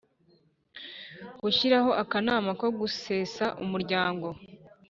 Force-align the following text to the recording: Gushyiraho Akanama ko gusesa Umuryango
Gushyiraho 1.41 1.91
Akanama 2.03 2.49
ko 2.59 2.67
gusesa 2.79 3.45
Umuryango 3.63 4.27